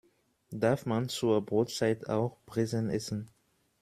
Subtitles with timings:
[0.49, 3.29] Darf man zur Brotzeit auch Brezen essen?